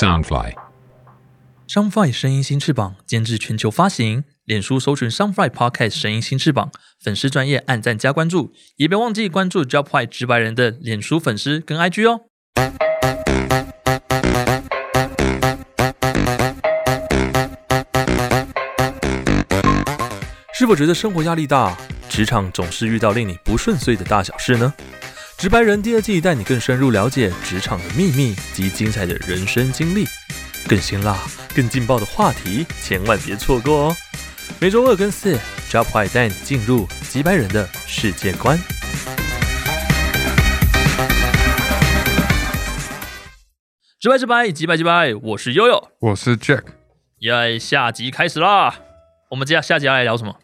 [0.00, 0.54] Soundfly。
[1.66, 6.70] Soundfly 声音新翅膀监制全球发行，脸书搜寻 Soundfly Podcast 声音新翅膀，
[7.02, 12.20] 粉丝专业按赞加关注，也别忘记关注 Jobfly 直白人的脸书粉丝跟 IG 哦。
[20.54, 21.76] 是否觉得生活压力大，
[22.08, 24.72] 职场总是遇到令你不顺遂的大小事呢？
[25.38, 30.04] 直白人第二季带你更深入了解职场的秘密及精彩的人生经历，
[30.68, 31.16] 更辛辣、
[31.54, 33.96] 更劲爆的话题，千万别错过哦！
[34.58, 35.38] 每周二跟四
[35.70, 38.58] ，Job 坏带你进入直白人的世界观。
[44.00, 45.88] 直白直白，直白直白，我是悠悠。
[46.00, 46.64] 我是 Jack，
[47.18, 48.74] 耶，下集开始啦！
[49.30, 50.34] 我们接下下集要来聊什么？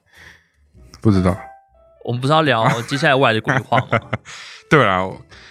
[1.01, 1.37] 不知道。
[2.05, 3.99] 我们不是要聊接下来未来的规划吗？
[4.75, 5.09] 对啊，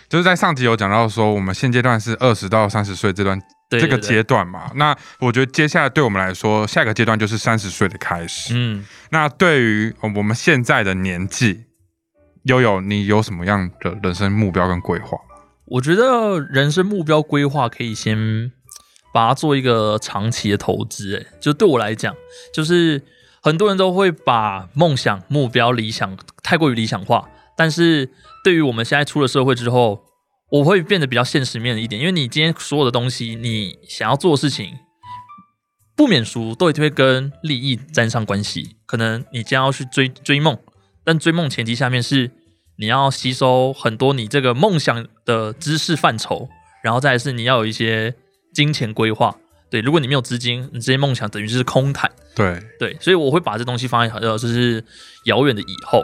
[0.09, 4.69] 就是在上集有讲到说，我们现阶段是二十到三十岁这段这个阶段嘛。
[4.75, 8.53] 那我觉得接下来对我们来说，下一个阶段就是三十岁的开始。
[8.53, 11.63] 嗯，那对于呃我们现在的年纪，
[12.43, 15.17] 悠悠，你有什么样的人生目标跟规划？
[15.67, 18.51] 我觉得人生目标规划可以先
[19.13, 21.15] 把它做一个长期的投资。
[21.15, 22.13] 哎，就对我来讲，
[22.53, 23.01] 就是
[23.41, 28.09] 很多人都会把梦想、目标、理想太过于理想化，但是
[28.43, 30.03] 对于我们现在出了社会之后，
[30.51, 34.77] 我会变得比较现实面的一点，因为你今天所有的东西，你想要做的事情，
[35.95, 38.75] 不免俗都一定会跟利益沾上关系。
[38.85, 40.57] 可能你将要去追追梦，
[41.03, 42.29] 但追梦前提下面是
[42.77, 46.49] 你要吸收很多你这个梦想的知识范畴，
[46.83, 48.13] 然后再来是你要有一些
[48.53, 49.35] 金钱规划。
[49.71, 52.11] 对，如果你没有资金，你这些梦想等于就是空谈。
[52.35, 54.83] 对，对，所以我会把这东西放在呃，就是
[55.25, 56.03] 遥远的以后。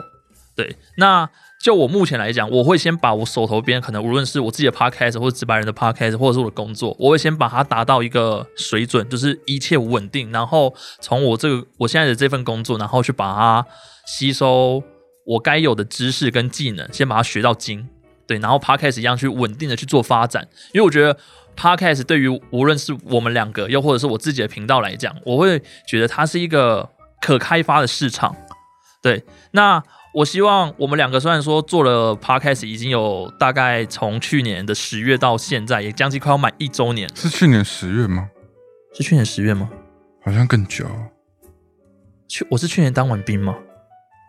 [0.56, 1.30] 对，那
[1.61, 13.65] 就我目前来讲，我会先把我手头边可能无论是我自己的 podcast 或者直白人的 podcast，或者是我的工作，我会先把它达到一个水准，就是一切稳定，然后从我这个我现在的这份工作，然后去把它
[14.08, 14.81] 吸收
[15.25, 17.87] 我该有的知识跟技能，先把它学到精。
[18.25, 21.17] 对，然后 podcast 一样去稳定的去做发展，因为我觉得
[21.58, 26.87] podcast 对于无论是我们两个，又或者是我自己的频道来讲，我会觉得它是一个
[27.19, 28.33] 可开发的市场。
[29.02, 29.83] 对，那
[30.14, 38.30] 我希望我们两个虽然说做了 podcast 已经有大概从去年的十月到现在，也将近快要满一周年，是去年十月吗？
[38.93, 39.69] 是去年十月吗？
[40.25, 40.86] 好像更久。
[42.27, 43.55] 去我是去年当完兵吗？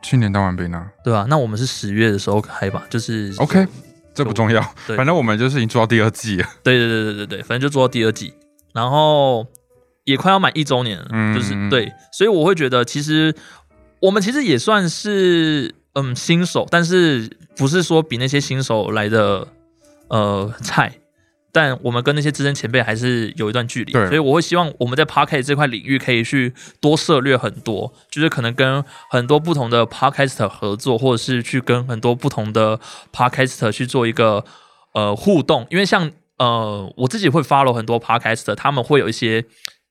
[0.03, 0.91] 去年当完兵啊。
[1.03, 3.67] 对吧、那我们是十月的时候开吧，就是 OK，
[4.15, 4.63] 这不重要，
[4.97, 6.47] 反正我们就是已经做到第二季了。
[6.63, 8.35] 对对对对对对，反正就做到第二季，
[8.75, 9.47] 然后
[10.05, 13.35] 也快要满一周年了，嗯就是对，所以我会觉得其实
[14.01, 19.49] 我们其实也算是嗯新手，但是不是说比那些新手来的
[20.09, 20.95] 呃菜。
[21.53, 32.79] 但我们跟那些资深前辈还是有一段距离，所以我会希望我们在 podcast 这块领域可以去多涉略很多，就是可能跟很多不同的 podcaster 合作，或者是去跟很多不同的
[33.13, 34.45] podcaster 去做一个
[34.95, 39.45] 呃互动，因为像呃我自己会 follow 很多 podcaster，他们会有一些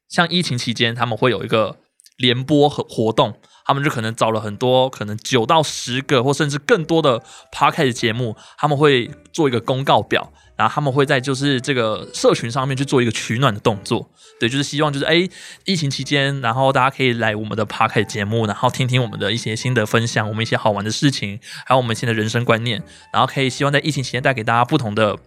[0.08, 1.76] 像疫情期间他们会有一个
[2.16, 3.34] 联播和活动，
[3.70, 7.22] 他们就可能找了很多可能九到十个或甚至更多的
[7.52, 10.34] podcast 节目，他们会做一个公告表。
[10.58, 14.10] 然后他们会在就是这个社群上面去做一个取暖的动作，
[14.42, 15.26] 对，就是希望就是哎，
[15.64, 25.18] 疫情期间，然后大家可以来我们的 p a r k 节目，然后听听我们的一些心得分享，我们一些好玩的事情，还有我们现在人生观念，然后可以希望在疫情期间带给大家不同的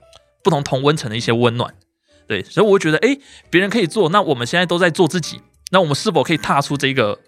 [0.45, 1.73] 不同同温层的一些温暖，
[2.29, 3.17] 对，所以我会觉得哎，
[3.49, 7.19] 别人可以做，那我们现在都在做自己，那我们是否可以踏出这个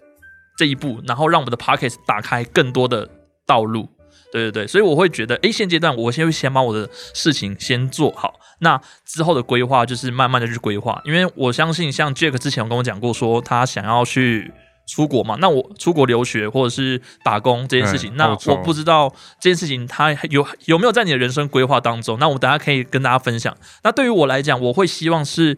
[0.57, 3.09] 这一步，然后让我们的 pocket 打开更多的
[3.45, 3.89] 道路？
[4.31, 14.51] 对对对，所以我会觉得，诶，现阶段我先会先把我的事情先做好，那之后的规划就是慢慢的去规划，因为我相信像 Jack 之前有跟我讲过，说他想要去
[14.87, 23.55] 出国嘛，那我出国留学或者是打工这件事情，那我不知道这件事情他有有没有在你的人生规划当中，那我们大家可以跟大家分享。
[23.83, 25.57] 那对于我来讲，我会希望是，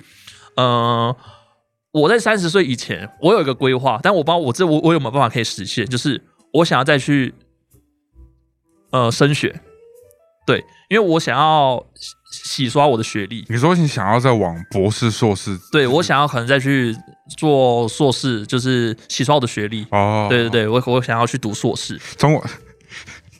[0.55, 1.15] 呃。
[1.91, 6.21] 我在三十岁以前，我有一个规划，但我不知道我这我我有没有办法可以实现，就是
[6.53, 7.33] 我想要再去
[8.91, 9.61] 呃升学，
[10.45, 11.83] 对，因为我想要
[12.31, 15.57] 洗洗刷我的学历，你说你想要再往博士、硕士？
[15.71, 16.95] 对我想要可能再去
[17.37, 19.87] 做硕士，就是洗刷我的学历。
[19.91, 21.97] 哦，对对对，我我想要去读硕士。
[22.17, 22.43] 中国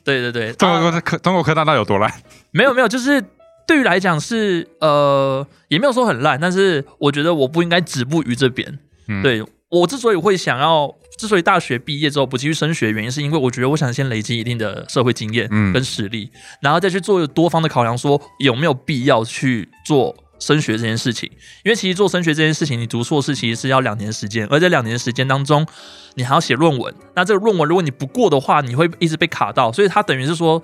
[0.04, 2.12] 对对对， 中啊国科中国科大到底有多烂？
[2.50, 3.22] 没有没有，就是
[3.68, 8.78] 对于来讲是呃，也没有说很烂，但是我觉得我不应该止步于这边。
[9.06, 16.30] 嗯，对我之所以会想要，之所以大学毕业之后不继续升学，原因是因为我觉得我想先累积一定的社会经验嗯跟实力，
[16.62, 21.30] 然后再去做多方的考量，说有没有必要去做升学这件事情，
[21.64, 25.66] 因为其实做升学这件事情，你读硕士其实是要两年时间，而在两年时间当中，
[26.14, 26.94] 你还要写论文。
[27.14, 30.62] 那这个论文如果你不过的话，你会一直被卡到，所以它等于是说，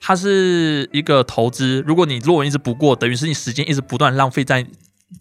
[0.00, 1.82] 它是一个投资。
[1.86, 4.66] 如果你论文一直不过，等于是你时间一直不断浪费在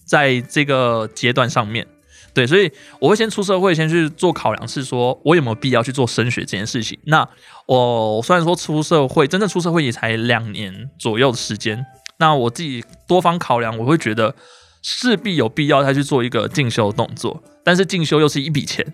[0.06, 1.88] 在这个阶段上面。
[2.34, 7.00] 对，所以我会先出社会，先去做考量，是说我有没有必要去做升学这件事情。
[7.06, 7.28] 那
[7.66, 11.84] 我虽然说出社会，真正出社会也才两年左右的时间。
[12.20, 14.36] 那我自己多方考量，我会觉得
[14.84, 18.86] 势必有必要再去做一个进修动作，但是进修又是一笔钱，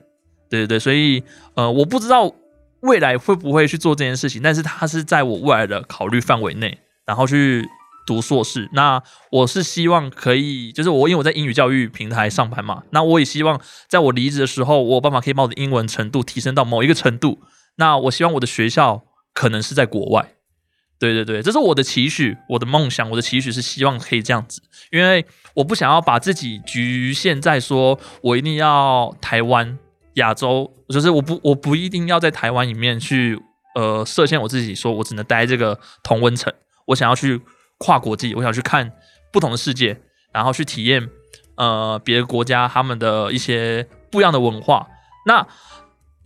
[0.49, 1.21] 对对对，所以
[1.55, 2.33] 呃，我不知道
[2.83, 7.67] 未来会不会去做这件事情，但是它是在我未来的考虑范围内，然后去
[8.05, 8.69] 读硕士。
[8.73, 9.01] 那
[9.31, 17.39] 我是希望可以，就是我因为我在英语教育平台上班嘛，那我也希望在我离职的时候，我有办法可以把我的英文程度提升到某一个程度。
[17.77, 19.03] 那我希望我的学校
[19.33, 20.33] 可能是在国外。
[20.99, 25.25] 对对对，这是我的期许，我的梦想，我的期许是希望可以这样子，因为
[25.55, 29.77] 我不想要把自己局限在说，我一定要台湾、
[30.15, 33.39] 亚洲，就是我不我不一定要在台湾里面去
[33.75, 36.51] 呃设限我自己，说我只能待这个同温层，
[36.87, 37.41] 我想要去
[37.77, 38.91] 跨国际，我想去看
[39.31, 39.99] 不同的世界，
[40.31, 41.09] 然后去体验
[41.55, 44.87] 呃别的国家他们的一些不一样的文化。
[45.25, 45.47] 那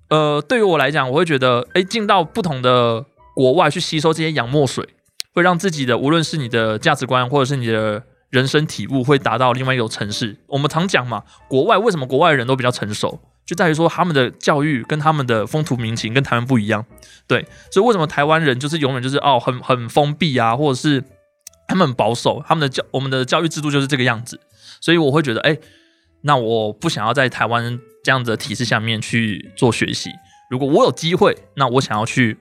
[0.09, 3.05] 呃对于我来讲，我会觉得，哎，进到不同的。
[3.37, 4.83] 国外去吸收这些洋墨水，
[5.31, 8.01] 会让自己的无论是你的价值观，或者是你的
[8.31, 10.35] 人生体悟，会达到另外一种城市。
[10.47, 16.85] 我们常讲嘛，国外为什么国外的人都比较成熟，就在于说他们的教育跟他们的风土民情跟台湾不一样。
[17.25, 21.03] 对，所以为什么台湾人就是永远就是哦很很封闭啊，或者是
[21.67, 24.39] 他们很保守，他们的教我们的教育制度就是这个样子。
[24.81, 25.57] 所以我会觉得，哎，
[26.21, 30.11] 那我不想要在台湾这样子的体制下面去做学习。
[30.51, 32.37] 如果我有机会，那我想要去。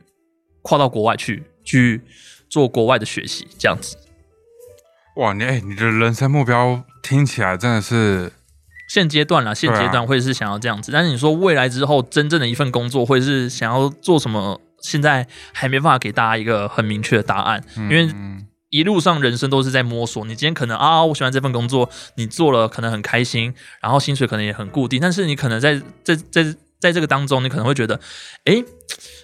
[0.69, 2.02] 跨到国外去去
[2.50, 3.97] 做国外的学习，这样子。
[5.14, 8.32] 哇，你哎，你的人生目标听起来真的是
[8.88, 10.93] 现阶段啦，现阶段会是想要这样子。
[10.93, 14.61] 但是你说未来之后真正的一份工作，会是想要做什么？
[14.83, 18.09] 现在还没办法给大家一个很明确的答案，因为
[18.71, 20.25] 一路上人生都是在摸索。
[20.27, 26.44] 你今天可能啊，我喜欢这份工作，你做了可能很开心，然后薪水可能也很固定，但是你可能在在在
[26.79, 27.99] 在这个当中，你可能会觉得，
[28.44, 28.62] 哎。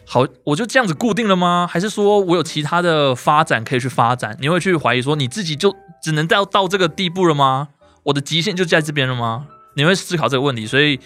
[0.05, 1.67] 好，我就这样子固定了吗？
[1.71, 4.37] 还是说我有其他的发展可以去发展？
[4.41, 7.69] 你会去怀疑说你自己就只能到到这个地步了吗？
[8.05, 9.47] 我的极限就在这边了吗？
[9.75, 10.99] 你会思考这个问题，所以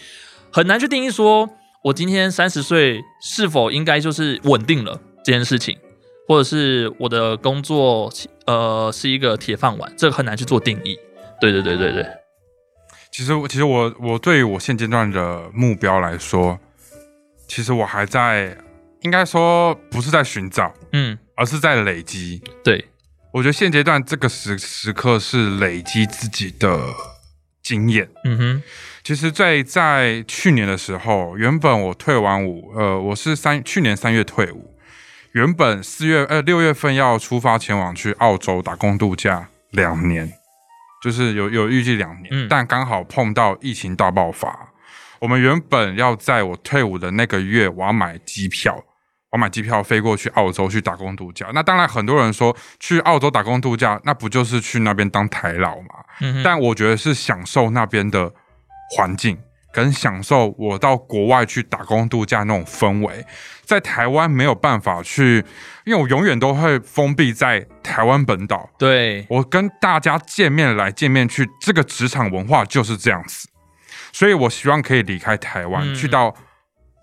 [0.50, 1.48] 很难去定义说
[1.84, 5.78] 我今天三十岁是否应该就是稳定了这件事情，
[6.26, 8.12] 或者是我的工作
[8.46, 10.98] 呃是一个铁饭碗，这个很难去做定义。
[11.40, 12.06] 对对对对对。
[13.10, 16.58] 其实其实我我对于我现阶段的目标来说，
[17.48, 18.56] 其实我还在。
[19.02, 22.42] 应该说不是在寻找，嗯，而是在累积。
[22.64, 22.84] 对，
[23.36, 26.80] 我觉得现阶段这个时时刻是累积自己的
[27.62, 28.08] 经验。
[28.24, 28.62] 嗯哼，
[29.04, 34.74] 其实，在在去年的时候，原本我退完伍，呃，我是三去年三月退伍，
[35.32, 40.32] 原本四月呃六月份要出发前往去澳洲打工度假两年，
[41.04, 44.70] 就是有有预计两年，但刚好碰到疫情大爆发，
[45.18, 48.82] 我们原本要在我退伍的那个月，我要买机票。
[49.32, 55.86] 我买机票飞过去澳洲去打工度假，那当然很多人说去澳洲打工度假，那不就是去那边当台老嘛？
[56.44, 58.32] 但我觉得是享受那边的
[58.96, 59.36] 环境，
[59.72, 63.26] 跟享受我到国外去打工度假那种氛围，
[63.62, 65.44] 在台湾没有办法去，
[65.84, 68.70] 因为我永远都会封闭在台湾本岛。
[68.78, 73.48] 对我跟大家见面来见面去，这个职场文化就是这样子，
[74.12, 76.34] 所以我希望可以离开台湾，去到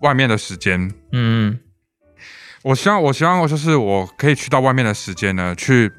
[0.00, 0.90] 外面的时间。
[1.12, 1.60] 嗯。
[2.64, 5.92] 我希望，我希望我就是我可以去到外面的时间呢，去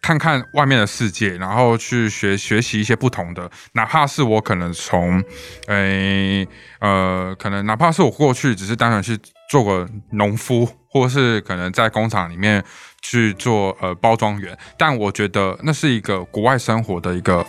[0.00, 5.22] 看看外面的世界，然后去学学习一些不同的，哪怕是我可能从，
[5.68, 6.44] 诶
[6.80, 9.16] 呃，可能哪怕是我过去只是单纯去
[9.48, 12.64] 做个农夫，或是可能在工厂里面
[13.00, 17.46] 去做呃包装员，但我觉得那是一个国外生活的一个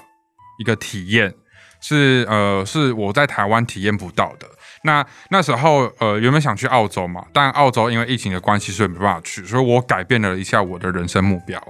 [0.59, 1.33] 一个体验，
[1.81, 4.47] 是呃是我在台湾体验不到的。
[4.83, 11.61] 那那时候，呃，原本想去澳洲嘛，但澳洲因为疫情的关系，所以没办法去，所以我改变了一下我的人生目标。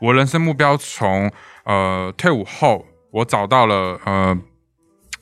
[0.00, 1.30] 我人生目标从
[1.64, 4.38] 呃退伍后，我找到了呃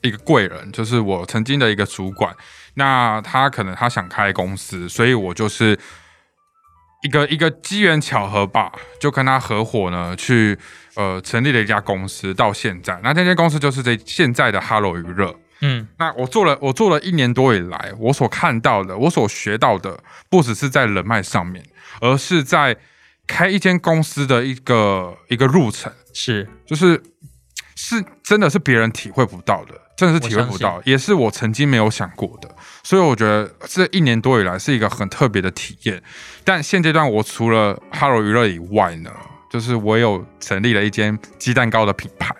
[0.01, 2.35] 一个贵人，就是我曾经的一个主管。
[2.75, 5.77] 那他可能他想开公司，所以我就是
[7.01, 10.55] 一个一个机缘巧合吧，就跟他合伙呢，去
[10.95, 12.31] 呃成立了一家公司。
[12.31, 15.35] 到现在，那这间公司就是这现在的 Hello 娱乐。
[15.61, 19.99] 嗯，那我做了，我做了一年多以来，我所看到的，我所学到的，
[20.29, 21.65] 不只是在人脉上面，
[22.01, 22.77] 而是在
[23.27, 27.01] 开一间公司的一个一个路程，是就是
[27.75, 32.49] 是真的是别人体会不到的，真的是体会不到，也是我曾经没有想过的。
[32.81, 36.01] 所以我觉得这一年多以来是一个很特别的体验。
[36.43, 39.11] 但现阶段我除了 Hello 娱乐以外呢，
[39.51, 42.33] 就是我有成立了一间鸡蛋糕的品牌，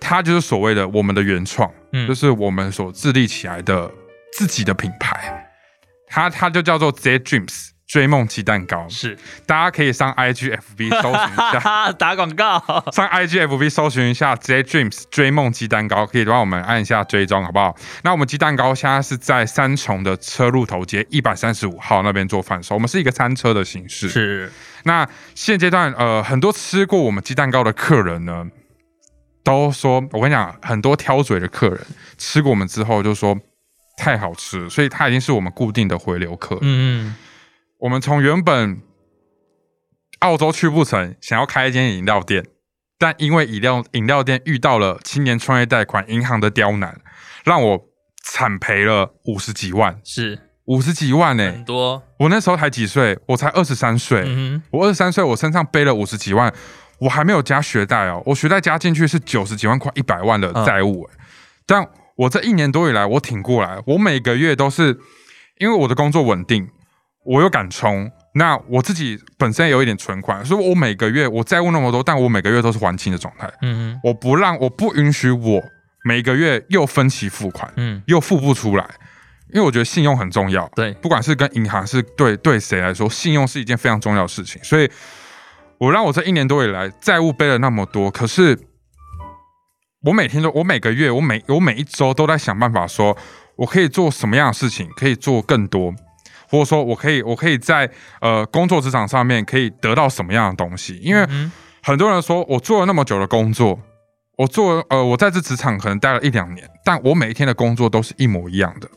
[0.00, 1.70] 它就是所谓的我们的原创，
[2.06, 3.90] 就是我们所自立起来的
[4.32, 5.46] 自己的品牌。
[6.08, 9.16] 它它就叫做 Z Dreams 追梦鸡蛋糕，是
[9.46, 12.58] 大家可以上 IGFB 搜寻一下， 打广告，
[12.92, 17.74] 上 IGFB 搜寻一下 Z Dreams 追梦鸡蛋糕，可以帮我们按一下追踪，好不好？
[18.04, 24.08] 那我们鸡蛋糕现在是在三重的车路头街一百三十五号那边做贩售，我们是一个餐车的形式。
[24.08, 24.52] 是，
[24.84, 28.46] 那现阶段呃，很多吃过我们鸡蛋糕的客人呢，
[29.48, 31.80] 都说，我跟你讲，很多挑嘴的客人
[32.18, 33.38] 吃过我们之后就说。
[34.00, 36.56] 太好吃，所以他已经是我们固定的回流客。
[36.60, 37.16] 嗯嗯，
[37.80, 38.80] 我们从原本
[40.20, 42.46] 澳洲去不成，想要开一间饮料店，
[42.96, 47.00] 但因为饮料饮料店遇到了青年创业贷款银行的刁难，
[47.42, 47.86] 让我
[48.22, 50.00] 惨赔了五十几万。
[50.04, 52.00] 是五十几万呢，很多。
[52.20, 54.22] 我那时候才几岁，我才二十三岁。
[54.24, 56.54] 嗯我二十三岁，我身上背了五十几万，
[56.98, 58.22] 我还没有加学贷哦。
[58.26, 61.08] 我学贷加进去是九十几万块，一百万的债务。
[61.66, 61.86] 但
[62.16, 63.78] 我这一年多以来，我挺过来。
[63.86, 64.98] 我每个月都是，
[65.58, 66.68] 因为我的工作稳定，
[67.24, 68.10] 我又敢冲。
[68.34, 73.48] 那我自己本身也有一点存款，所以我每个月我债务那么多，但我每个月都是还清的状态。
[73.62, 75.60] 嗯嗯，我不让，我不允许我
[76.04, 78.84] 每个月又分期付款，嗯，又付不出来，
[79.52, 80.70] 因为我觉得信用很重要。
[80.76, 84.62] 对，不管是跟银行，是对对谁来说，信用是一件非常重要的事情。
[84.62, 84.88] 所以，
[85.78, 88.58] 我让我这一年多以来债务背了那么多，可是。
[90.02, 93.18] 我每天都，我每个月，我每我每一周都在想办法，说
[93.56, 95.92] 我可以做什么样的事情，可以做更多，
[96.48, 100.96] 或者说我可以，我可以在呃工作职场上面可以得到什么样的东西？
[100.98, 101.26] 因为
[101.82, 103.76] 很多人说我做了那么久的工作，
[104.36, 108.88] 我做呃我在这职场可能待了一两年，但我每一天的工作都是一模一样的。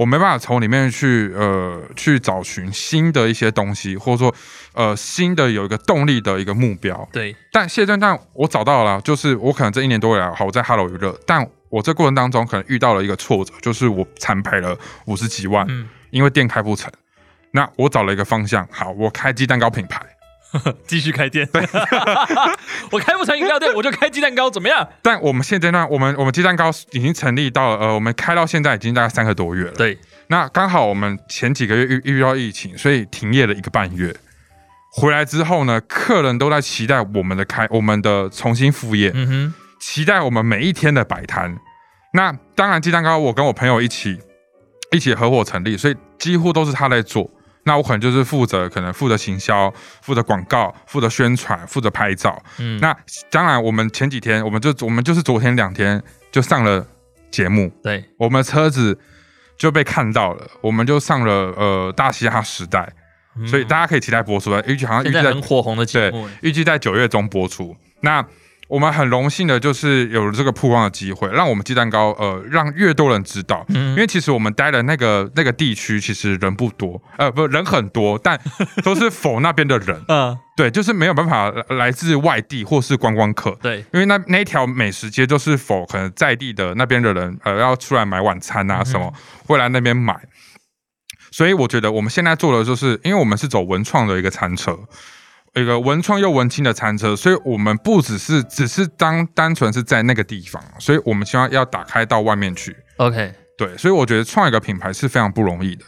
[0.00, 4.34] 我没办法从里面去呃去找寻新的一些东西，或者说
[4.72, 7.06] 呃新的有一个动力的一个目标。
[7.12, 15.66] 对，但现在但我找到了，就是我可能这一年多以来，好我在 Hello 娱乐，但我这过程当中可能遇到了一个挫折，就是我惨赔了五十几万，
[16.08, 16.90] 因为店开不成。
[17.50, 20.00] 那我找了一个方向，好，我开鸡蛋糕品牌。
[20.86, 21.48] 继续开店，
[22.90, 24.88] 我开不成饮料店，我就开鸡蛋糕，怎么样？
[25.02, 29.72] 但我们现阶段，我们我们鸡蛋糕已经成立到呃，我们开到现在已经大概三个多月了。
[29.72, 34.14] 对，那刚好我们前几个月遇遇到疫情，所以停业了一个半月。
[34.92, 41.56] 回来之后呢，客人都在期待我们的开，我们的重新复业，嗯哼，期待我们每一天的摆摊。
[42.12, 44.18] 那当然，鸡蛋糕我跟我朋友一起
[44.90, 47.30] 一起合伙成立，所以几乎都是他在做。
[47.64, 52.42] 那我可能就是负责，可能负责行销、负责广告、负责宣传、负责拍照。
[52.58, 52.96] 嗯，那
[53.30, 56.02] 当然，我们前几天，我们就我们就是昨天两天
[56.32, 56.86] 就上了
[57.30, 57.70] 节目。
[57.82, 58.98] 对，我们车子
[59.58, 62.90] 就被看到了，我们就上了呃大嘻哈时代，
[63.46, 67.76] 所以大家可以期待播出的，预计好像预计在很火红的节目，预计在九月中播出。
[68.00, 68.26] 那
[68.70, 73.66] 我们很荣幸的，就是有了这个曝光的机会，让我们鸡蛋糕，呃，让越多人知道。
[73.70, 78.40] 嗯，因为其实我们待的那个那个地区，其实人不多，呃，不人很多，但
[78.84, 80.00] 都是否那边的人。
[80.06, 83.50] 嗯，对，就是没有办法来自外地或是观光客。
[83.60, 89.12] 对，因为那那条美食街就是否可能在地的那边的人，呃，要出来买晚餐啊什么，
[89.46, 90.16] 会来那边买。
[91.32, 94.78] 所以我觉得我们现在做的就是，因为我们是走文创的一个餐车。
[95.54, 102.76] 一个文创又文青的餐车，所以我们不只是只是当单纯是在那个地方，所以我们希望要打开到外面去。
[102.98, 105.84] OK，对，所以我觉得创一个品牌是非常不容易的。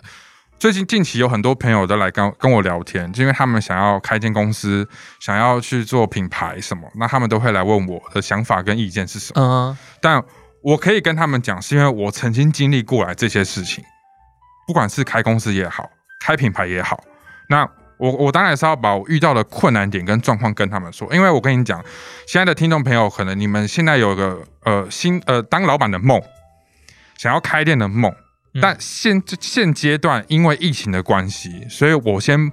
[0.58, 4.88] 最近近期有很多朋友都来跟跟我聊天，就因为他们想要开间公司，
[5.20, 9.40] 想要去做品牌什么，那他们都会来问我的想法跟意见是什么。
[9.40, 10.20] 嗯，但
[10.60, 13.84] 我可以跟他们讲，是因为我曾经经历过来这些事情，
[14.66, 15.88] 不管是开公司也好，
[16.20, 17.00] 开品牌也好，
[17.48, 17.68] 那。
[18.02, 21.80] 我我当然是要把我遇到的困难点跟状况跟他们说，因为我跟你讲，
[22.26, 26.20] 现在的听众朋友可能你们现在有个呃新呃当老板的梦，
[27.16, 28.12] 想要开店的梦，
[28.60, 32.50] 但现现阶段因为疫情的关系，所以我先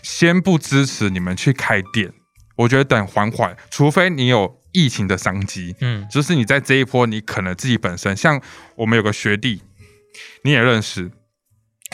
[0.00, 2.10] 先不支持你们去开店，
[2.56, 8.40] 我觉得等缓缓，除非你有疫情的商机，嗯，就是你在这一波你可能自己本身，像
[8.74, 9.60] 我们有个学弟，
[10.44, 11.10] 你也认识。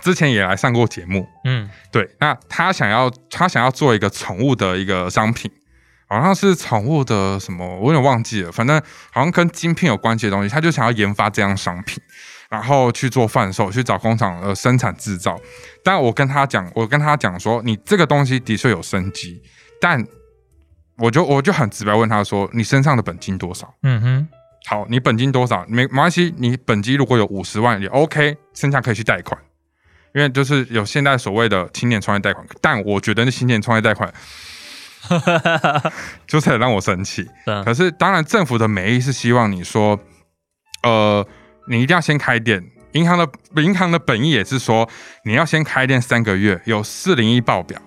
[0.05, 5.51] 之前也来上过节目，嗯，对，那他想要他想要做一个宠物的一个商品，
[6.07, 8.79] 好像是宠物的什么，我有点忘记了，反正
[9.11, 12.03] 好像跟晶片有关系的东西，他就想要研发这样商品，
[12.51, 15.41] 然后去做贩售，去找工厂呃生产制造。
[15.83, 19.41] 但我跟他讲，我跟他讲说，你这个东西的确有生机，
[19.81, 20.07] 但
[20.99, 24.29] 我就我就很直白问他说：“你身上的本金多少？”嗯哼，
[24.67, 25.65] 好，你本金多少？
[25.67, 29.41] 没没关系，你本金如果有五十万也 OK，剩下可以去贷款，
[30.15, 32.47] 因为就是有现在所谓的青年创业贷款。
[32.61, 34.13] 但我觉得那青年创业贷款，
[36.27, 37.29] 就是很让我生气。
[37.65, 39.99] 可是当然，政府的美意是希望你说，
[40.83, 41.27] 呃，
[41.69, 42.65] 你一定要先开店。
[42.93, 43.29] 银行的
[43.61, 44.89] 银行的本意也是说，
[45.25, 47.81] 你要先开店三个月，有四零一报表，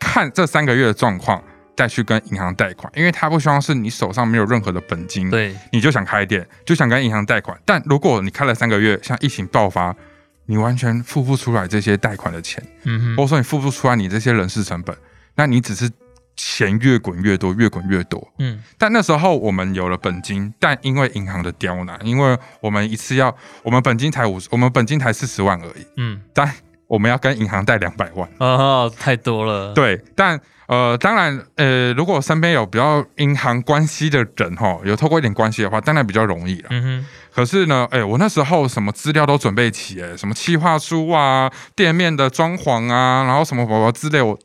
[0.00, 1.42] 看这三个月的状况。
[1.74, 7.58] 再去跟银行贷款，因为他不希望是你手上没有任何的本金，对，你就想开店，就想跟银行贷款。
[7.64, 9.96] 但如果你开了三个月，像疫情爆发，
[10.46, 14.96] 你完全付不出来这些贷款的钱，嗯哼，或者说你付不出来你这些人事成本，
[15.34, 15.90] 那你只是
[16.36, 18.62] 钱越滚越多，越滚越多，嗯。
[18.78, 26.52] 但那时候我们有了本金，但因为银行的刁难，因为我们一次要，我们本金才五十，我们本金才四十万而已，嗯，但
[26.92, 30.38] 我们要跟银行贷两百万，哦，太多了，对，但。
[30.68, 36.68] 呃，当然，呃，如果身边有比较银行关系的人哈，有透过一点关系的话，当然比较容易了。
[36.70, 37.06] 嗯哼。
[37.30, 44.38] 可是呢，哎，我那时候什么资料都准备齐，哎，什么企划书啊，店面的装潢啊，然后什么什么资料，我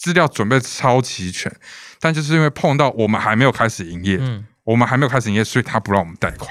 [0.00, 1.54] 资料准备超齐全。
[2.00, 6.50] 但就是因为碰到我们还没有开始营业，嗯，我们还没有开始营业，所以他不让我们贷款。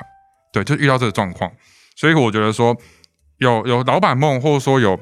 [0.53, 1.51] 对，就遇到这个状况。
[1.97, 2.77] 所以我觉得说，
[3.39, 4.97] 有有老板梦，或者说有。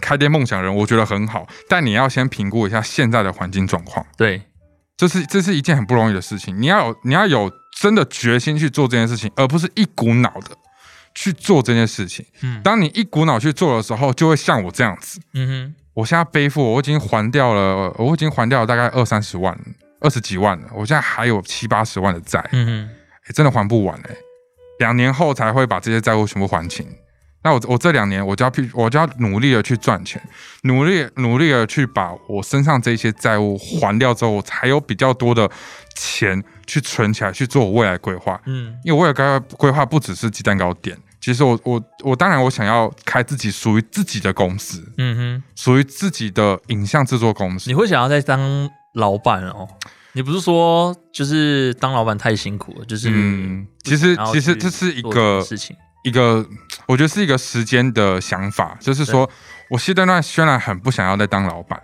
[0.00, 4.04] 开店梦想人，我觉得很好，但你要先评估一下现在的环境状况。
[4.16, 4.42] 对，
[4.96, 6.60] 这是这是一件很不容易的事情。
[6.60, 10.56] 你要有你要有真的决心去做这件事情，而不是一股脑的
[11.14, 12.24] 去做这件事情。
[12.42, 15.20] 嗯，当你一股脑去做的时候，就会像我这样子。
[15.34, 19.56] 嗯哼，我现在背负，我已经还掉了，我已经还掉了大概二三十万，
[20.00, 20.68] 二十几万了。
[20.72, 22.42] 我现在还有七八十万的债。
[22.52, 24.16] 嗯哼，真的还不完哎，
[24.78, 26.86] 两年后才会把这些债务全部还清。
[27.44, 30.22] 那我我这两年我就要去，我就要努力的去赚钱，
[30.62, 35.50] 努力努力的去把我身上这些债务还掉之后，我才有比较多的
[35.96, 38.40] 钱去存起来去做我未来规划。
[38.46, 47.68] 嗯，因为我也该规划不只是鸡蛋糕店，其实我我我当然我想要开自己属于自己的公司，嗯哼，属于自己的影像制作公司。
[47.68, 49.66] 你会想要再当老板哦？
[50.12, 52.84] 你不是说就是当老板太辛苦了？
[52.84, 55.74] 就是嗯，其实其实这是一个事情。
[56.02, 56.44] 一个，
[56.86, 59.28] 我觉得是一个时间的想法，就是说，
[59.70, 61.80] 我现阶段虽然很不想要再当老板，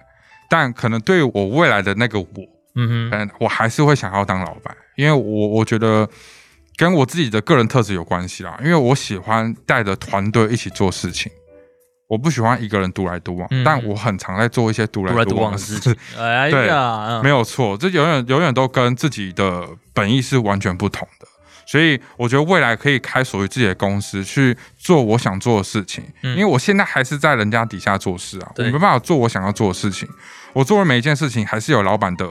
[0.51, 2.27] 但可能对我未来的那个我，
[2.75, 6.09] 嗯哼，我还是会想要当老板，因为我我觉得
[6.77, 11.31] 跟我自己的个人特质有关系啦，因为我喜欢带着团队一起做事情，
[12.09, 15.95] 我不喜欢一个人独来独往，但我很常在做一些独来独往的事情，
[16.51, 16.69] 对，
[17.23, 21.07] 没有错，这永远永远都跟自己的本意是完全不同。
[21.18, 21.18] 的。
[21.71, 30.09] 所以我觉得未来可以开属于自己的公司去做我想做的事情，因为我现在还是在人家底下做事啊，我没办法做我想要做的事情。
[30.55, 32.27] 我做的每一件事情还是有老板的。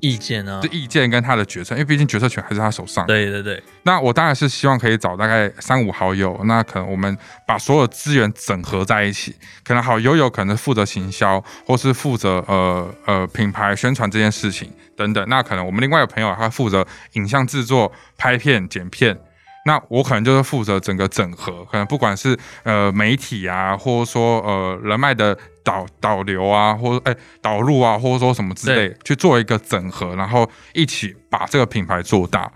[0.00, 0.60] 意见呢？
[0.62, 3.06] 这意见跟他的决策，因为毕竟决策权还是他手上。
[3.06, 3.62] 对对对。
[3.82, 9.34] 那我当然是希望可以找大概三五好友，那可能我们把所有资源整合在一起。
[9.64, 15.24] 可能好友有可能负责行销，或是负责呃呃品牌宣传这件事情等等。
[15.28, 19.18] 那可能我们另外有朋友他负责影像制作、拍片、剪片。
[19.66, 32.50] 那我可能就是负责整个整合，可能不管是呃媒体啊，或者说呃人脉的导导流啊，或者哎导入啊，或者说什么之类，去做一个整合，然后一起把这个品牌做大，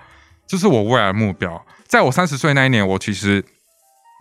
[0.47, 1.63] 这是我未来的目标。
[1.87, 3.45] 在我三十岁那一年，我其实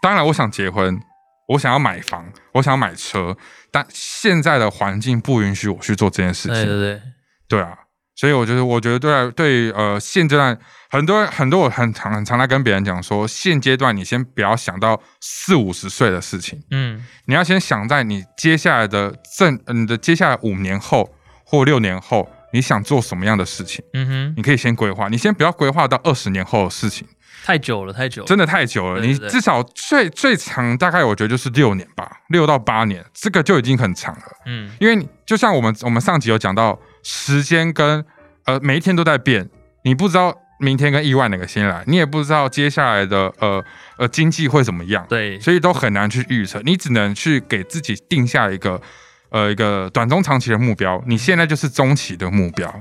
[0.01, 1.01] 当然我想结婚，
[1.47, 3.37] 我想要买房，我想要买车，
[3.71, 6.55] 但现在的环境不允许我去做这件事情。
[6.55, 7.01] 对对对，
[7.47, 7.79] 对啊。
[8.15, 10.57] 所以我觉得，我觉得对对呃，现阶段
[10.89, 21.09] 很多很多我很常很常来跟别人讲说，现阶段你先不要想到四五十岁的事情，嗯，你要先想在你接下来的正你的接下来五年后
[21.43, 27.07] 或六年后，你想做什么样的事情，嗯哼，你可以先规划，你先不要规划到二十年后的事情，
[27.43, 36.79] 太久了，太久了，真的太久了，你至少最最长大概我觉得就是六年吧，六到八年，这个就已经很长了，嗯，因为就像我们我们上集有讲到。
[37.03, 38.03] 时间跟
[38.45, 39.49] 呃每一天都在变，
[39.83, 43.63] 你不知道明天跟意外哪个先来，你也不知道接下来的呃
[43.97, 46.61] 呃经济会怎么样，对，所以都很难去预测。
[46.63, 48.81] 你只能去给自己定下一个
[49.29, 51.03] 呃一个短中长期的目标。
[51.05, 52.73] 你现在就是中期的目标，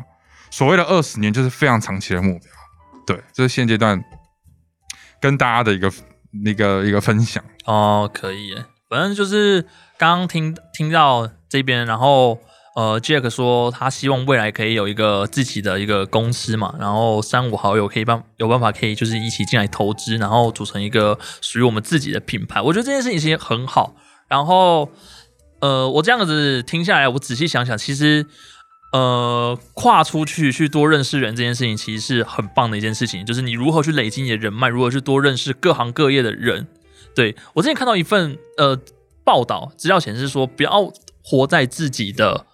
[0.51, 2.49] 所谓的二十年就是非常长期的目标。
[3.05, 4.01] 对，这是现阶段
[5.21, 5.93] 跟大家的一个
[6.45, 8.55] 那个一个分享哦，可以，
[8.89, 9.63] 反正就是
[9.99, 12.39] 刚刚听听到这边，然后。
[12.75, 22.63] 呃，Jack 说他希望未来可以有一个自己的一个公司嘛，然后三五好友可以办有办法可以就是一起进来投资，然后组成一个属于我们自己的品牌。
[22.63, 23.95] 我觉得这件事情其实很好。
[24.29, 24.91] 然后，
[25.61, 28.25] 呃，我这样子听下来，我仔细想想，其实
[28.93, 33.27] 呃，跨出去去多认识人这件事情，其实是很棒的一件事情。
[33.27, 36.67] 就是你如何去累积你的人脉，如何去多认识各行各业的人。
[37.15, 38.81] 对我之前看到一份呃
[39.23, 40.91] 报道，资料显示说，不要
[41.23, 42.47] 活在自己的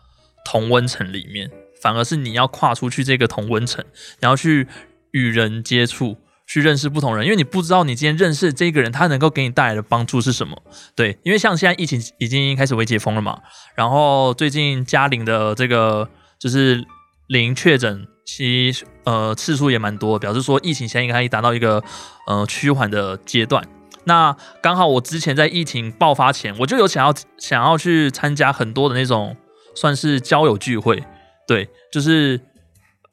[0.49, 1.51] 同温层里面，
[1.83, 3.85] 反而是你要跨出去这个同温层，
[4.21, 4.67] 然后去
[5.11, 6.17] 与人接触。
[6.51, 10.57] 去认识不同人，因为你不知道你今天认识这个人，他能够给你带来的帮助是什么。
[10.97, 13.39] 对，因为像现在疫情已经开始微解封了嘛，
[13.75, 16.09] 然后最近嘉陵的这个
[16.39, 16.83] 就是
[17.27, 18.73] 零确诊，其
[19.05, 21.85] 呃次数也蛮多，表示说疫情现在应该已达到一个
[22.27, 23.63] 呃趋缓的阶段。
[24.05, 29.37] 那刚好我之前在疫情爆发前，我就有想要想要去参加很多的那种
[29.79, 31.03] 算是交友聚会，
[31.47, 32.41] 对，就是。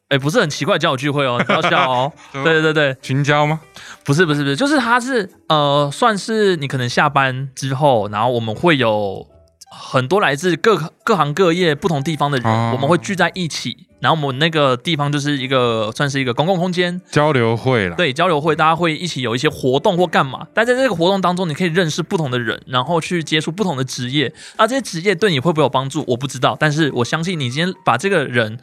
[0.08, 2.14] 哎，不是很奇怪交友聚会哦， 不要笑哦。
[2.32, 3.60] 对对对对，群交吗？
[4.04, 9.26] 不是不是不是，就是他是呃，算是你可能下班之后，然后我们会有
[9.70, 17.96] 很多来自各各行各业不同地方的人，我们会聚在一起，然后我们那个地方就是一个算是一个公共空间交流会了。
[17.96, 24.34] 对，交流会大家会一起有一些活动或干嘛，但在这个活动当中，你可以认识不同的人，然后去接触不同的职业。
[24.58, 26.04] 那这些职业对你会不会有帮助？
[26.08, 28.60] 我不知道，但是我相信你今天把这个人。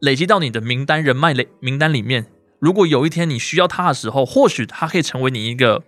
[0.00, 2.26] 累积到你的名单人脉类名单里面，
[2.58, 5.82] 如果有一天你需要他的时候，或许他可以成为你一个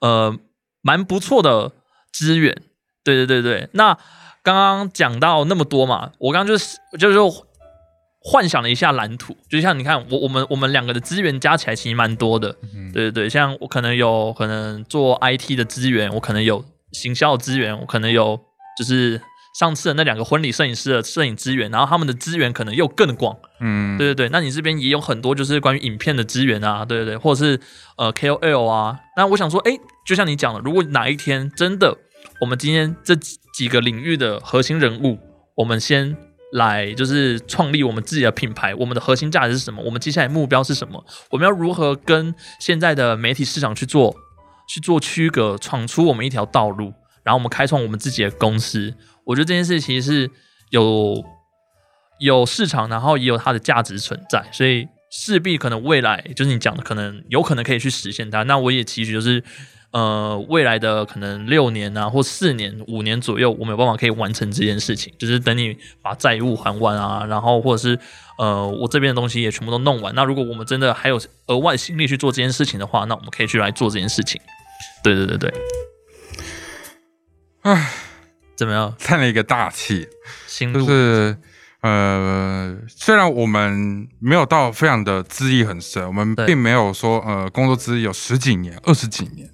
[0.00, 0.36] 呃
[0.82, 1.72] 蛮不错的
[2.12, 2.62] 资源。
[3.04, 3.96] 对对对对，那
[4.42, 7.18] 刚刚讲到那么多嘛，我刚刚就是就是
[8.22, 12.54] 幻想了一下蓝图，就像你看我我们我们两个的资源加起来其实蛮多的。
[12.92, 18.38] 对对对，像我可能有可能做 IT 的资源，我可能有行销的资源，我可能有
[18.78, 19.20] 就是。
[19.58, 24.28] 上次的那两个婚礼摄影师的摄影资源，然后他们的资源可能又更广，嗯，对对对。
[24.30, 27.60] 那你这边也有很多就是关于影片的资源啊，对对对，或者是
[27.96, 28.96] 呃 KOL 啊。
[29.16, 31.98] 那我想说，哎，就像你讲的，如果哪一天真的
[32.40, 33.14] 我们今天这
[33.52, 35.18] 几个领域的核心人物，
[35.54, 36.16] 我们先
[36.52, 39.82] 来就是创立我们自己的品牌，我们的核心价值是什么？
[39.82, 41.04] 我们接下来目标是什么？
[41.30, 44.16] 我们要如何跟现在的媒体市场去做
[44.66, 48.94] 去做区隔，闯出我们一条道路，然后我们开创我们自己的公司。
[49.26, 50.30] 我觉得这件事其实是
[50.70, 51.22] 有
[52.20, 58.42] 有市场，然后也有它的价值存在，所以势必可能未来就是你讲的，可能有可能可以去实现它。
[58.44, 59.44] 那我也其实就是
[59.92, 65.12] 呃，未来的可能六年啊，或四年、五年左右，我们有办法可以完成这件事情。
[65.18, 67.98] 就是等你把债务还完啊，然后或者是
[68.38, 70.14] 呃，我这边的东西也全部都弄完。
[70.14, 74.40] 那如果我们真的还有额外心力去做这件事情的话，那我们可以去来做这件事情。
[75.02, 75.52] 对对对对，
[77.62, 77.90] 唉。
[78.56, 78.94] 怎么样？
[78.98, 80.06] 叹了一个大气，
[80.74, 81.34] 就是
[81.80, 89.48] 呃，虽然我们没有到非常的资历很深，我们并没有说呃工作资历有十几年、二十几年，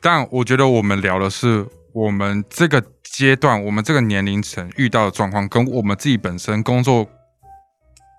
[0.00, 7.08] 但我觉得我们聊的是我们这个阶段、我们这个年龄层遇到的状况，跟我们自己本身工作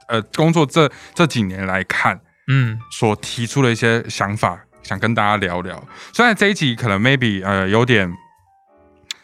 [0.08, 5.84] 呃工作这这几年来看，嗯，所提出的一些想法，想跟大家聊聊。
[6.14, 8.14] 虽然这一集可能 maybe 呃有点。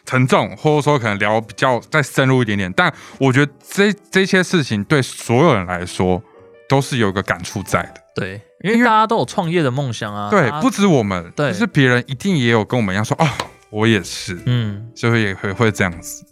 [0.08, 6.22] 沉重，或者说可能聊比较再深入一点点，但我觉得这这些事情对所有人来说
[6.68, 7.94] 都是有个感触在的。
[8.14, 10.30] 对，因为大家都有创业的梦想啊。
[10.30, 13.26] 对，不止我们，对，就是别人一定也有跟我们一样说哦，
[13.70, 16.24] 我也是，嗯，就会也会会这样子。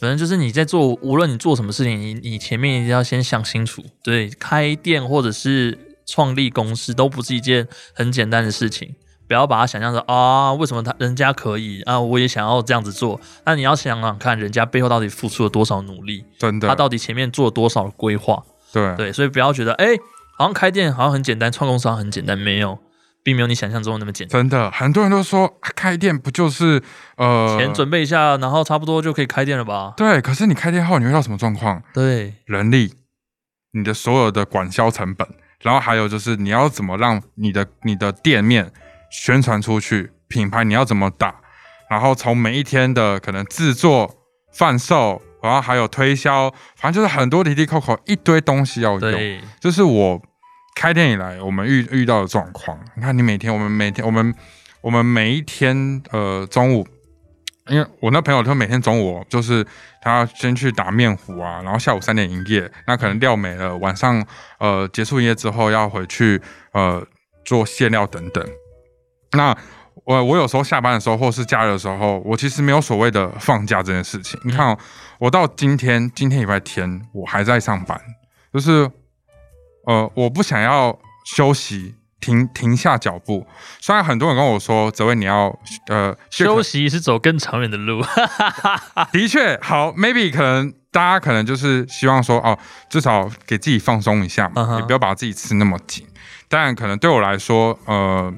[0.00, 3.82] 反正就是你在做，无论你做什么事情，你你前面一定要先想清楚。
[4.02, 8.94] 对，开店或者是创立公司都不是一件很简单的事情。
[9.28, 13.20] 不要把它想象成啊，为什么他人家可以啊，我也想要这样子做。
[13.44, 18.40] 那你要想想看，人家背后到底付出了多少努力，真的，他到底前面做了多少规划？
[18.72, 19.96] 对对，所以不要觉得哎，
[20.36, 22.78] 好像开店好像很简单，创公司很简单，没有，
[23.22, 24.40] 并没有你想象中那么简单。
[24.40, 26.82] 真的，很多人都说开店不就是
[27.16, 29.94] 呃，钱准备一下，然后差不多就可以开店了吧？
[29.96, 31.82] 对，可是你开店后你会到什么状况？
[31.94, 32.94] 对，人力，
[33.72, 35.26] 你的所有的管销成本，
[35.60, 38.72] 然后还有就是你要怎么让你的你的店面。
[39.08, 41.36] 宣传出去，品牌你要怎么打？
[41.88, 44.12] 然后从每一天的可能制作、
[44.52, 49.40] 贩售，然后还有推销，反正就是很多滴滴扣扣一堆东西要用。
[49.60, 50.20] 就是我
[50.74, 52.78] 开店以来我们遇遇到的状况。
[52.94, 54.34] 你看，你每天我们每天我们
[54.80, 56.86] 我们每一天呃中午，
[57.68, 59.66] 因为我那朋友他每天中午就是
[60.02, 64.24] 他先去打面糊啊，然后下午三点营业，那可能料没了，晚上
[64.58, 66.40] 呃结束营业之后要回去
[66.72, 67.04] 呃
[67.44, 68.46] 做馅料等等。
[69.32, 69.56] 那
[70.04, 74.38] 我我有时候下班的时候，或是假日的时候，我其实没有所谓的放假这件事情。
[74.44, 74.78] 你看，哦
[75.18, 77.98] 我到今天今天礼拜天，我还在上班，
[78.52, 78.90] 就是
[79.86, 83.46] 呃，我不想要休息停停下脚步。
[83.80, 88.04] 虽然很多人跟我说，泽威你要呃休息是走更长远的路，
[89.10, 92.56] 的确好，maybe 可能大家可能就是希望说哦，
[92.90, 96.06] 至少给自己放松一下嘛，也不要把自己吃那么紧。
[96.48, 98.32] 但可能对我来说，呃。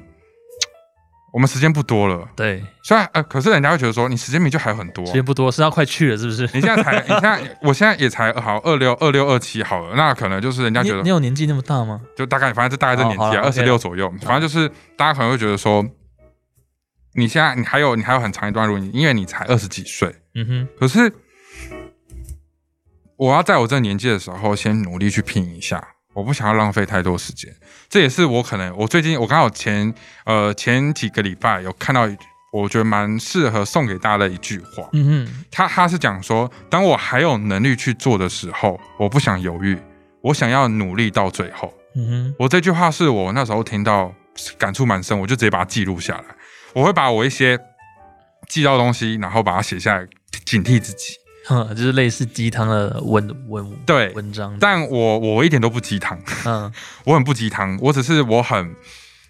[1.31, 6.41] 我们时间不多了，对，虽然呃，可是人家会觉得说你时间明就还有很多，时间不多，是要快去了，是不是？
[6.55, 12.01] 你现在才，你现在，我现在也才好二六二六二七好了，那可能就是人家觉得你有年纪那么大吗？
[12.17, 15.85] 就大概，反正就大概这年纪啊，二十六左右，反正就是大家可能会觉得说，
[17.13, 21.13] 你现在你还有你还有很长一段路，因为你才二十几岁，嗯哼，可是
[23.17, 25.89] 我要在我这个年纪的时候先努力去拼一下。
[26.19, 27.49] 我不想要浪费太多时间，
[27.89, 29.93] 这也是我可能我最近我刚好前
[30.25, 32.09] 呃前几个礼拜有看到，
[32.51, 34.89] 我觉得蛮适合送给大家的一句话。
[34.91, 39.77] 嗯哼，他他是讲说，当我还有能力去做的时候，我不想犹豫，
[40.21, 41.73] 我想要努力到最后。
[41.95, 44.13] 嗯哼，我这句话是我那时候听到
[44.57, 46.25] 感触蛮深，我就直接把它记录下来。
[46.73, 47.57] 我会把我一些
[48.49, 50.05] 记到东西，然后把它写下来，
[50.45, 51.13] 警惕自己。
[51.49, 56.71] 嗯，就是类似鸡汤的文文对文章，但我我一点都不鸡汤， 嗯，
[57.05, 58.75] 我很不鸡汤，我只是我很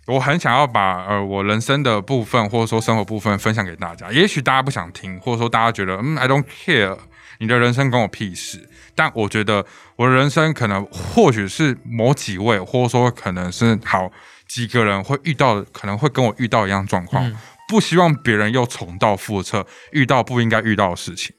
[0.08, 4.12] 我很想要把呃我人生的部分或者说生活部分分享给大家。
[4.12, 6.98] 也许大家不想听，或者说大家觉得嗯 I don't care，
[7.40, 8.68] 你的人生关我屁事。
[8.96, 14.12] 但我觉得我的人生可能或许是某几位，或者说可能是好
[14.46, 17.32] 几个人会遇到，可能会跟我遇到一样状况，
[17.70, 21.34] 不希望别人又重蹈覆辙，遇到不应该遇到的事情。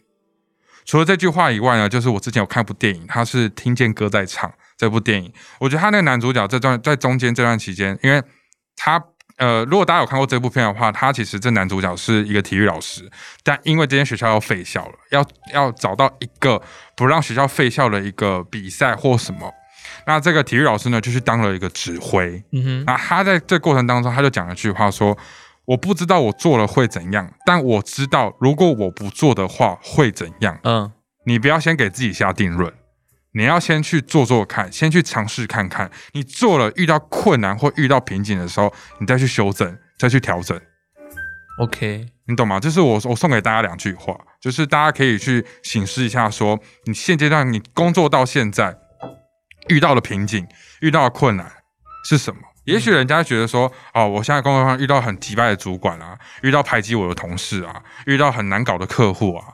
[0.84, 5.32] 除了这句话以外呢，就是我之前有看部电影，他是听见歌在唱这部电影。
[5.58, 8.22] 我觉得他那个男主角这段在中间这段期间，因为
[8.76, 9.02] 他
[9.36, 13.08] 呃，如果大家有看过这部片的话，他其实这男主角是一个体育老师，
[13.42, 16.60] 但因为这间学校要废校了，要要找到一个
[16.96, 19.52] 不让学校废校的一个比赛或什么，
[20.06, 22.42] 那这个体育老师呢就去当了一个指挥。
[22.52, 25.16] 嗯哼，那他在这过程当中，他就讲了一句话说。
[25.66, 30.59] 我不知道我做了会怎样，但我知道如果我不做的话会怎样。
[30.64, 30.92] 嗯，
[31.27, 32.73] 你不要先给自己下定论，
[33.33, 35.90] 你要先去做做看，先去尝试看看。
[36.12, 40.61] 你做了遇到困难或遇到瓶颈的时候，你再去修正，再去调整。
[41.61, 42.59] OK，你懂吗？
[42.59, 48.77] 这是我我送给大家两句话，就是大家可以去醒思一下，说你现阶段你工作到现在
[49.68, 50.46] 遇到的瓶颈、
[50.81, 51.53] 遇到的困难
[52.09, 52.40] 是什么？
[52.70, 59.44] 也许人家觉得说，哦，我现在工作上遇到很击败的主管啊，遇到排挤我的同事啊，遇到很难搞的客户啊，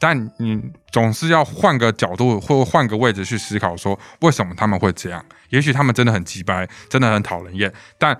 [0.00, 5.24] 但你总是要换个角度或换个位置去思考，说为什么他们会这样？
[5.50, 8.18] 也许他们真的很击败，真的很讨人厌，但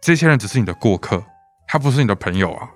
[0.00, 1.24] 这些人只是你的过客，
[1.66, 2.68] 他不是你的朋友啊。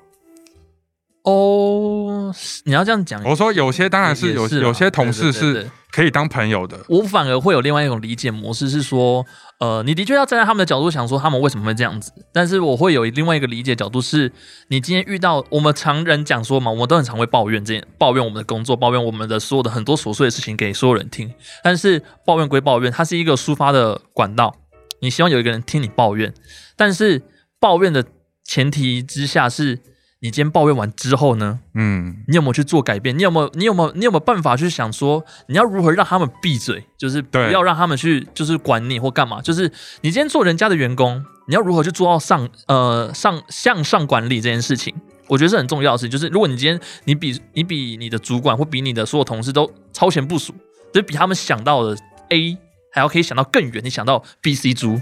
[1.29, 9.25] 哦，你要这样讲，我说有些当然是有有些同事是可以当朋友的，我反而会有另外一种理解模式，是说。
[9.61, 14.31] 呃，你的确要站在他们的角度想说他们为什么会这样子，但是我会有另外一个理解角度，是
[14.69, 21.35] 你今天遇到我们常人讲说嘛，我们都很常会抱怨这件， 抱怨我们的工作，抱怨我们的所有的很多琐碎的事情给所有人听。
[21.64, 24.55] 但是抱怨归抱怨，它是一个抒发的管道，
[25.01, 26.33] 你希望有一个人听你抱怨，
[26.77, 27.21] 但是
[27.59, 28.05] 抱怨的
[28.45, 29.81] 前提之下是。
[30.20, 31.61] 你今天抱怨完之后呢？
[31.74, 33.16] 嗯，你有没有去做改变？
[33.16, 33.50] 你有没有？
[33.54, 33.92] 你有没有？
[33.92, 36.85] 你有没有办法去想说，你要如何让他们闭嘴？
[36.98, 39.40] 就是不要让他们去，就是管你或干嘛？
[39.40, 44.92] 就是你今天做人家的员工，你要如何去做到上呃上向上管理这件事情？
[45.28, 46.11] 我觉得是很重要的事情。
[46.11, 50.52] 就是如果你今天你比你比你的主管或比你的所有同事都超前部署，
[50.92, 51.96] 就比他们想到的
[52.31, 52.59] A
[52.90, 55.00] 还要可以想到更远，你想到 B、C 猪，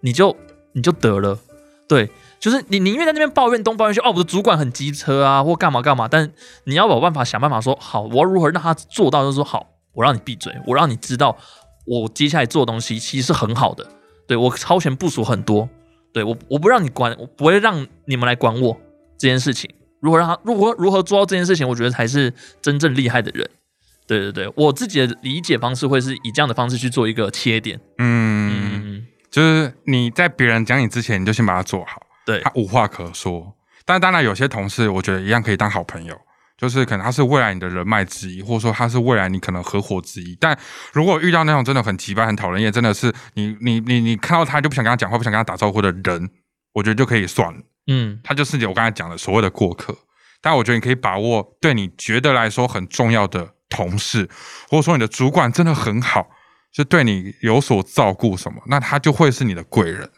[0.00, 0.34] 你就
[0.72, 1.38] 你就得了，
[1.86, 2.08] 对。
[2.40, 6.32] 就是你宁愿在那边抱怨东抱怨西，哦，我的主管很机车啊，或干嘛干嘛，但
[6.64, 11.36] 你要有办法想办法说好，我要如何让他做到，就是说好，我让你闭嘴，我让你知道
[11.84, 13.86] 我接下来做的东西其实是很好的，
[14.26, 15.68] 对我超前部署很多，
[16.14, 18.80] 对我我不让你管，我不会让你们来管我
[19.18, 19.70] 这件事情。
[20.00, 23.46] 如何让他如何如何做到这件事情，我觉得才是真正厉害的人。
[24.06, 27.78] 对对对，我自己的理解方式会是以这样的方式去做一个切点。
[27.98, 32.00] 嗯，就是你在别人讲你之前，你就先把它做好。
[32.30, 36.16] 对他无话可说，但当然有些同事，我觉得一样可以当好朋友，
[36.56, 40.36] 就是可能他是未来你的人脉之一，或者说他是未来你可能合伙之一。
[40.40, 40.58] 但
[40.92, 46.30] 如果遇到那种真的很奇葩、很讨人厌，真的是你你你你看到他就不想跟他讲话、不想跟他打招呼的人，
[46.72, 47.60] 我觉得就可以算了。
[47.86, 49.96] 嗯，他就是我刚才讲的所谓的过客。
[50.42, 54.26] 但我觉得你可以把握对你觉得来说很重要的同事，
[54.70, 56.30] 或者说你的主管真的很好，
[56.72, 60.10] 是对你有所照顾什么，那他就会是你的贵人。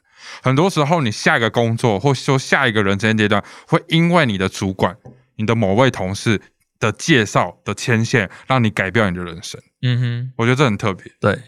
[0.42, 4.96] 很多时候，你下一个工作，或说下一个人生阶段，会因为你的主管、
[5.36, 6.40] 你的某位同事
[6.78, 9.60] 的介绍的牵线，让你改变你的人生。
[9.82, 11.12] 嗯哼，我觉得这很特别。
[11.20, 11.42] 对，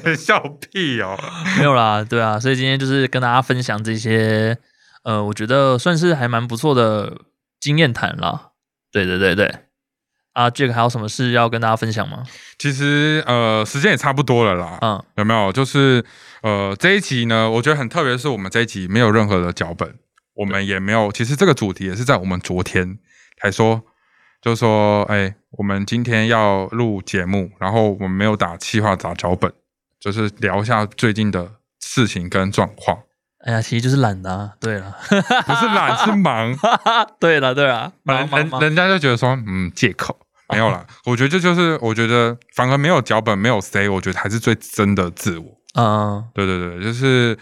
[0.16, 1.18] 笑屁哦，
[1.58, 4.56] 没有啦，对啊，所以今天就是跟大家分享这些，
[5.02, 7.22] 呃，我觉得算是还蛮不错的
[7.58, 8.50] 经验谈啦。
[8.92, 9.52] 对对对对，
[10.32, 12.24] 啊，Jack 还有什么事要跟大家分享吗？
[12.58, 14.78] 其实呃，时间也差不多了啦。
[14.80, 15.52] 嗯，有没有？
[15.52, 16.04] 就是
[16.42, 19.98] 呃，这一集呢，我觉得很特别，是我们这一集没有任何的脚本，
[20.34, 21.10] 我们也没有。
[21.12, 22.98] 其实这个主题也是在我们昨天
[23.40, 23.82] 才说。
[24.42, 29.52] 就说，哎，我们今天要录节目，然后我们没有打气话打脚本，
[30.00, 33.00] 就是聊一下最近的事情跟状况。
[33.44, 34.52] 哎呀，其实就是懒的。
[34.60, 36.54] 对了，不是懒，是 忙。
[37.18, 40.18] 对了，对了，人人人家就觉得说，嗯，借口
[40.50, 40.86] 没有了。
[41.06, 45.46] 我觉得这就是，我觉得反而没有脚本，没有 say，我觉得还是最真的自我。
[45.74, 47.38] 嗯，对对对，就是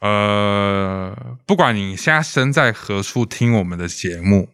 [0.00, 1.14] 呃，
[1.46, 4.48] 不管你现在身在何处听我们的节目。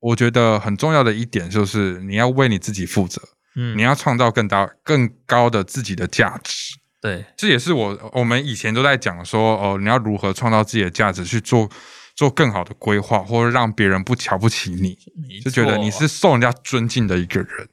[0.00, 3.22] 我觉得很重要的一点就是，你要为你自己负责，
[3.56, 6.74] 嗯，你要创造更大、更高的自己的价值。
[7.04, 11.68] 对，这也是我我们以前都在讲说，哦，你要如何创造自己的价值，去做
[12.16, 14.96] 做更好的规划，或者让别人不瞧不起你，
[15.40, 17.68] 就觉得你是受人家尊敬的一个人。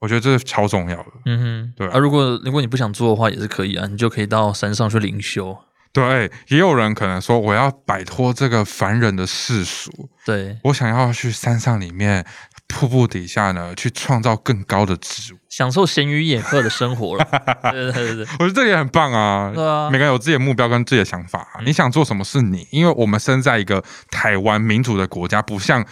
[0.00, 1.06] 我觉得这是超重要的。
[1.24, 1.96] 嗯哼，对啊。
[1.96, 5.56] 如果如果你不想做的话，也是可以啊，你就可以到山上去灵修。
[5.90, 12.26] 对，也有人可能说，我要摆脱这个凡人的世俗，对我想要去山上里面
[12.66, 17.24] 瀑布底下呢，去创造更高的植物，享受闲云野鹤的生活了。
[17.72, 19.52] 对对对对，我觉得这也很棒啊。
[19.54, 25.84] 对啊，每个人有自己的目标跟自己的想法，你想做什么是你，因为我们生在一个台湾民主的国家，不像。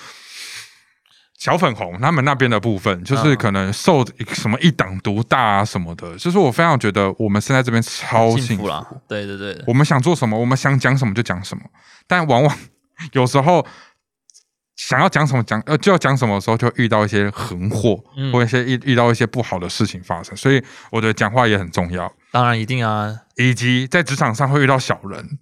[1.39, 8.85] 小粉红他们那边的部分，就是可能受什么一党独大啊什么的，就是我非常觉得我们生在这边超幸福啦。
[9.07, 11.63] 对对对，我们想做什么，我们想讲什么就讲什么，
[12.07, 12.59] 但往往
[13.13, 13.65] 有时候
[14.77, 17.99] 想要讲什么讲呃就要讲什么的时候，就遇到一些横祸，
[18.33, 22.13] 或一些遇遇到一些不好的事情发生，所以我觉得讲话也很重要。
[22.31, 25.39] 当然一定啊，以及在职场上会遇到小人，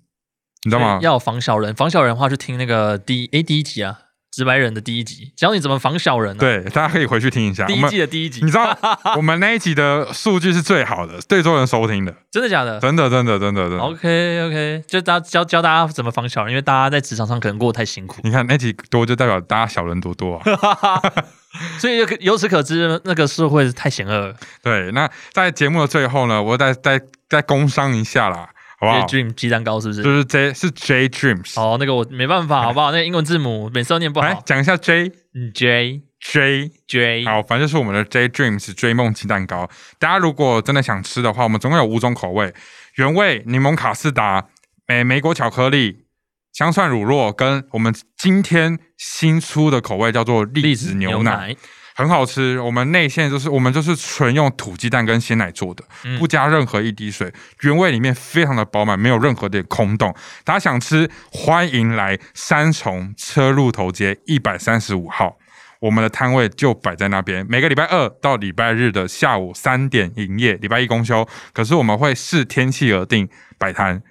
[0.65, 1.01] 你知道吗？
[1.03, 3.99] 要防小人，防小人的话就听那个第诶第一集啊。
[4.35, 6.37] 直白人的第一集，教你怎么防小人。
[6.37, 8.41] 对，大家可以回去听一下第一季的第一集。
[8.45, 8.77] 你知道
[9.17, 12.13] 我们那一集的数据是最好的，最多人收听的。
[12.33, 12.81] 真的假的？
[12.81, 13.85] 真的，真的，真的，真的。
[13.85, 18.17] OK OK，就教教教大家怎么防小人，因为大家在职场上可能过得太辛苦。
[18.25, 21.01] 你看那集多，就代表大家小人多多啊。
[21.79, 24.35] 所以由此可知，那个社会是太险恶。
[24.61, 28.49] 对，那在节目的最后呢，我再再再工商一下啦。
[28.81, 30.03] J Dream 鸡蛋糕是不是？
[30.03, 31.61] 就是 J 是 J Dreams。
[31.61, 32.91] 哦，那个我没办法，好不好？
[32.91, 34.43] 那个英文字母每次都念不好。
[34.45, 35.11] 讲一下 J
[35.55, 37.25] J J J。
[37.25, 39.69] 好，反正就是我们的 J Dreams 追梦鸡蛋糕。
[39.99, 42.53] 大家如果真的想吃的话，我们总共有五种口味：
[42.97, 44.49] 原味、柠檬卡士达、
[44.87, 46.05] 美莓果巧克力、
[46.53, 51.57] 香蒜乳酪，跟我们今天新出的口味叫做栗子牛奶。
[51.97, 55.85] 很好吃，我们内馅就是我们就是纯用土鸡蛋跟鲜奶做的，
[56.19, 60.13] 不加任何一滴水，原味里面非常的饱满，没有任何的空洞。
[60.43, 65.39] 大家想吃，欢迎来三重车路头街一百三十五号，
[65.79, 67.47] 我们的摊位就摆在那边。
[67.49, 71.25] 每个礼拜二到礼拜日的下午三点营业，礼拜一公休。
[71.53, 74.03] 可是我们会视天气而定摆摊。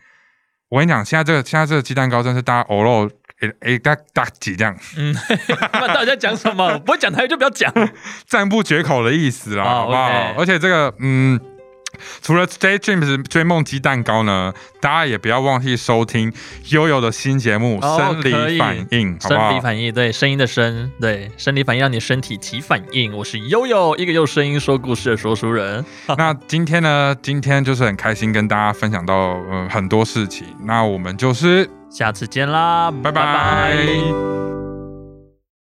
[0.69, 3.11] 我跟你讲，现在这个现在这个鸡蛋糕真是大家偶肉。
[3.61, 4.75] 诶，大大几这样？
[4.97, 5.15] 嗯，
[5.73, 6.77] 那到底在讲什么？
[6.85, 7.71] 不会讲台语就不要讲，
[8.27, 10.33] 赞不绝口的意思啦，好不好？
[10.37, 11.39] 而且这个，嗯，
[12.21, 16.31] 除了 Stay Dreams 追梦鸡蛋糕呢，大家也不要忘记收听
[16.69, 23.15] 悠悠的新节目《生理反应》，生理反应，对，声音的声，对，生理反应让你身体起反应。
[23.15, 25.83] 我是悠悠，一个用声音说故事的说书人。
[26.17, 27.15] 那今天呢？
[27.21, 30.47] 今天就是很开心跟大家分享到嗯很多事情。
[30.61, 31.69] 那我们就是。
[31.89, 34.72] 下次见啦，拜拜。